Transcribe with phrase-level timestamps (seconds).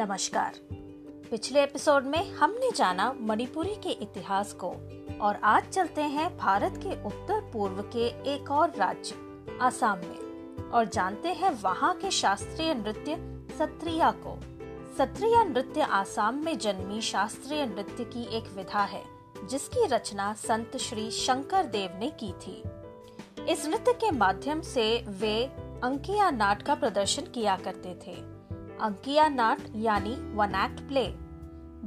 [0.00, 0.54] नमस्कार।
[1.30, 4.68] पिछले एपिसोड में हमने जाना मणिपुरी के इतिहास को,
[5.20, 9.14] और आज चलते हैं भारत के उत्तर पूर्व के एक और राज्य,
[9.62, 13.16] आसाम में, और जानते हैं वहाँ के शास्त्रीय नृत्य
[13.58, 14.38] सत्रिया को।
[14.98, 19.04] सत्रिया नृत्य आसाम में जन्मी शास्त्रीय नृत्य की एक विधा है,
[19.44, 22.62] जिसकी रचना संत श्री शंकर देव ने की थी।
[23.52, 25.44] इस नृत्य के माध्यम से वे
[25.84, 28.39] अंकिया नाट का प्रदर्शन किया करते थे।
[28.80, 31.04] अंकिया नाट यानी वन एक्ट प्ले।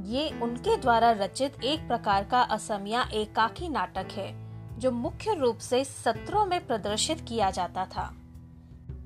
[0.08, 4.32] ये उनके द्वारा रचित एक प्रकार का असमिया एकाकी नाटक है,
[4.78, 8.12] जो मुख्य रूप से सत्रों में प्रदर्शित किया जाता था।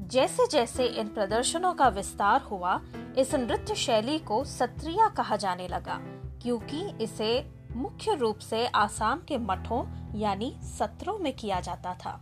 [0.01, 2.81] जैसे जैसे इन प्रदर्शनों का विस्तार हुआ,
[3.19, 5.99] इस नृत्य शैली को सत्रिया कहा जाने लगा,
[6.43, 9.85] क्योंकि इसे मुख्य रूप से आसाम के मठों
[10.19, 12.21] यानी सत्रों में किया जाता था।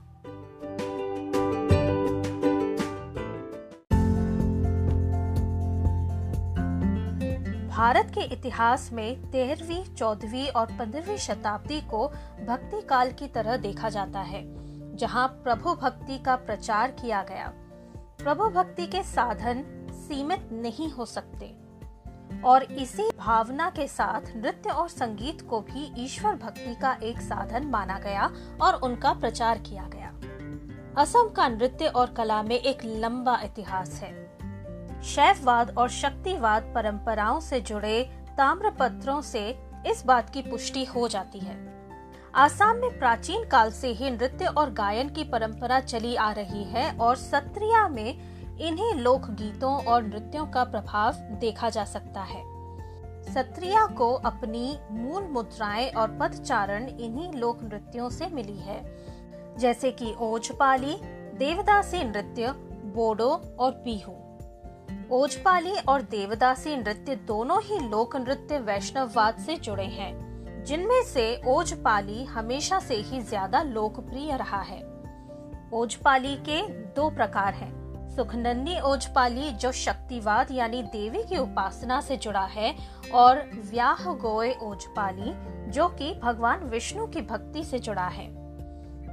[7.77, 12.09] भारत के इतिहास में तेरहवीं, चौदहवीं और पंद्रहवीं शताब्दी को
[12.47, 14.43] भक्ति काल की तरह देखा जाता है,
[14.97, 17.53] जहाँ प्रभु भक्ति का प्रचार किया गया।
[18.25, 21.55] प्रभु भक्ति के साधन सीमित नहीं हो सकते।
[22.45, 27.67] और इसी भावना के साथ नृत्य और संगीत को भी ईश्वर भक्ति का एक साधन
[27.67, 30.09] माना गया और उनका प्रचार किया गया।
[31.03, 34.36] असम का नृत्य और कला में एक लंबा इतिहास है।
[35.05, 38.03] शैववाद और शक्तिवाद परंपराओं से जुड़े
[38.39, 41.57] ताम्रपत्रों से इस बात की पुष्टि हो जाती है।
[42.35, 46.97] आसाम में प्राचीन काल से ही नृत्य और गायन की परंपरा चली आ रही है
[46.97, 48.19] और सत्रिया में
[48.59, 52.43] इन्हीं लोक गीतों और नृत्यों का प्रभाव देखा जा सकता है।
[53.35, 58.85] सत्रिया को अपनी मूल मुद्राएँ और पदचारण इन्हीं लोक नृत्यों से मिली है,
[59.59, 60.97] जैसे कि ओझपाली,
[61.39, 62.53] देवदासी नृत्य,
[62.95, 64.13] बोडो और पीहू।
[65.11, 72.25] ओजपाली और देवदासी नृत्य दोनों ही लोक नृत्य वैष्णववाद से जुड़े हैं, जिनमें से ओजपाली
[72.25, 74.81] हमेशा से ही ज़्यादा लोकप्रिय रहा है।
[75.73, 77.75] ओजपाली के दो प्रकार हैं
[78.17, 82.75] सुखनंदी ओजपाली जो शक्तिवाद यानी देवी की उपासना से जुड़ा है
[83.15, 85.33] और व्याह गोए ओजपाली
[85.71, 88.27] जो कि भगवान विष्णु की भक्ति से जुड़ा है।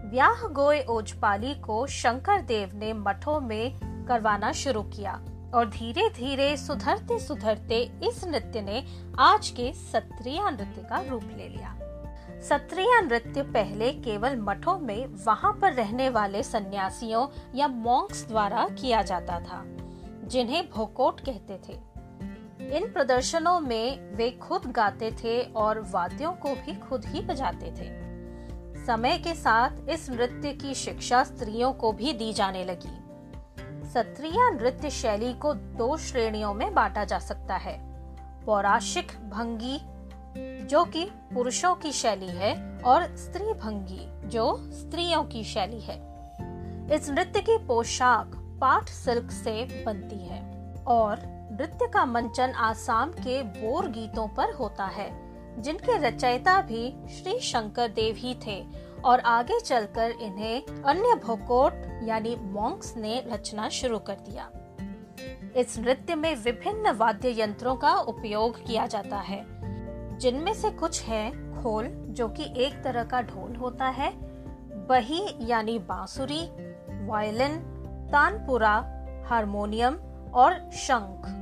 [0.09, 5.19] व्याह गोए ओजपाली को शंकर देव ने मठों में करवाना शुरू किया।
[5.53, 8.83] और धीरे धीरे सुधरते सुधरते इस नृत्य ने
[9.19, 11.75] आज के सत्रिय नृत्य का रूप ले लिया।
[12.41, 19.01] सत्रिय नृत्य पहले केवल मठों में वहाँ पर रहने वाले सन्यासियों या मॉन्क्स द्वारा किया
[19.01, 19.63] जाता था,
[20.23, 21.73] जिन्हें भोकोट कहते थे।
[22.77, 28.85] इन प्रदर्शनों में वे खुद गाते थे और वाद्यों को भी खुद ही बजाते थे।
[28.85, 33.02] समय के साथ इस नृत्य की शिक्षा स्त्रियों को भी दी जाने लगी।
[33.93, 37.79] सत्रिय नृत्य शैली को दो श्रेणियों में बांटा जा सकता है।
[38.45, 39.79] पौराशिक भंगी,
[40.65, 45.95] जो कि पुरुषों की शैली है, और स्त्री भंगी, जो स्त्रियों की शैली है।
[46.95, 53.43] इस नृत्य की पोशाक पाठ सिल्क से बनती है, और नृत्य का मंचन आसाम के
[53.43, 55.11] बोर गीतों पर होता है,
[55.61, 62.35] जिनके रचयिता भी श्री शंकर देव ही थे। और आगे चलकर इन्हें अन्य भोकोट, यानी
[62.35, 64.49] मॉन्क्स ने रचना शुरू कर दिया।
[65.55, 69.45] इस नृत्य में विभिन्न वाद्य यंत्रों का उपयोग किया जाता है।
[70.17, 71.31] जिनमें से कुछ है
[71.63, 74.13] खोल, जो कि एक तरह का ढोल होता है,
[74.87, 76.49] बही, यानी बांसुरी,
[77.07, 77.57] वायलिन,
[78.11, 78.89] तानपुरा,
[79.27, 79.95] हारमोनियम
[80.33, 81.39] और शंख।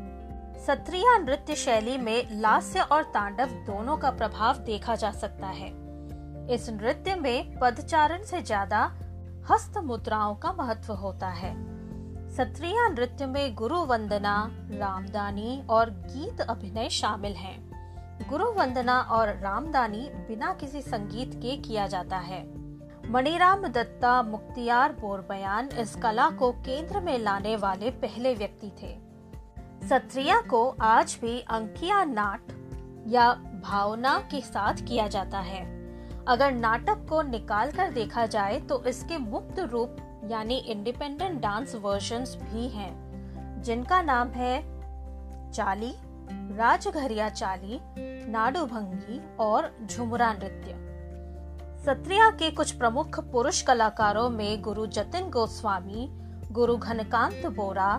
[0.67, 5.90] सत्रिया नृत्य शैली में लास्य और तांडव दोनों का प्रभाव देखा जा सकता है।
[6.51, 8.83] इस नृत्य में पदचारण से ज़्यादा
[9.51, 11.53] हस्त मुद्राओं का महत्व होता है।
[12.29, 20.09] सत्रिया नृत्य में गुरु वंदना, रामदानी और गीत अभिनय शामिल हैं। गुरु वंदना और रामदानी
[20.27, 22.43] बिना किसी संगीत के किया जाता है।
[23.11, 28.95] मणिराम दत्ता मुख्तियार बोरबयान इस कला को केंद्र में लाने वाले पहले व्यक्ति थे।
[29.89, 32.51] सत्रिया को आज भी अंकिया नाट
[33.07, 33.33] या
[33.63, 35.80] भावना के साथ किया जाता है।
[36.31, 39.95] अगर नाटक को निकाल कर देखा जाए तो इसके मुक्त रूप,
[40.25, 44.59] यानी इंडिपेंडेंट डांस वर्जन्स भी हैं, जिनका नाम है
[45.51, 45.91] चाली,
[46.57, 47.79] राजघरिया चाली
[48.31, 50.77] नाडू भंगी और झुमरा नृत्य।
[51.85, 56.07] सत्रिया के कुछ प्रमुख पुरुष कलाकारों में गुरु जतिन गोस्वामी,
[56.51, 57.91] गुरु घनकांत बोरा,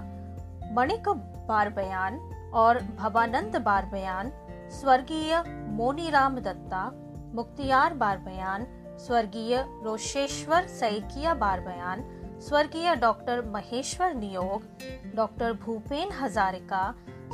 [0.72, 1.08] मणिक
[1.48, 2.18] बारबयान
[2.54, 4.32] और भवानंद बारबयान,
[4.72, 5.42] स्वर्गीय
[5.72, 6.90] मोनीराम दत्ता
[7.34, 8.66] मुख्तियार बार बयान
[8.98, 12.02] स्वर्गीय रोशेश्वर सैकिया बार बयान
[12.40, 14.62] स्वर्गीय डॉक्टर महेश्वर नियोग
[15.14, 16.82] डॉक्टर भूपेन हजारिका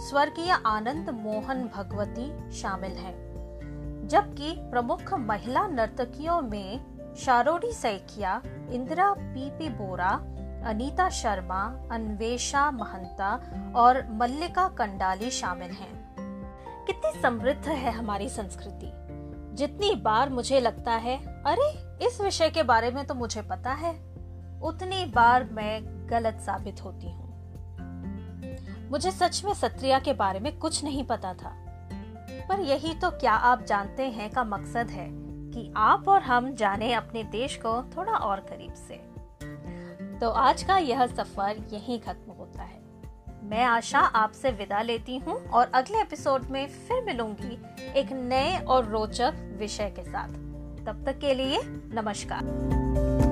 [0.01, 3.17] स्वर्गीय आनंद मोहन भगवती शामिल हैं,
[4.09, 8.41] जबकि प्रमुख महिला नर्तकियों में शारोडी सैकिया
[8.71, 10.11] इंदिरा पी पी बोरा
[10.67, 11.63] अनीता शर्मा
[11.93, 13.35] अन्वेषा महंता
[13.77, 15.93] और मल्लिका कंडाली शामिल हैं।
[16.87, 18.93] कितनी समृद्ध है हमारी संस्कृति।
[19.59, 23.93] जितनी बार मुझे लगता है, अरे, इस विषय के बारे में तो मुझे पता है,
[24.63, 27.29] उतनी बार मैं गलत साबित होती हूँ।
[28.91, 31.57] मुझे सच में सत्रिया के बारे में कुछ नहीं पता था।
[32.49, 35.09] पर यही तो क्या आप जानते हैं का मकसद है
[35.51, 38.95] कि आप और हम जाने अपने देश को थोड़ा और करीब से।
[40.19, 42.28] तो आज का यह सफ़र यहीं खत्म
[43.49, 47.59] मैं आशा आपसे विदा लेती हूँ और अगले एपिसोड में फिर मिलूँगी
[47.97, 50.29] एक नए और रोचक विषय के साथ।
[50.87, 51.61] तब तक के लिए
[51.95, 53.28] नमस्कार।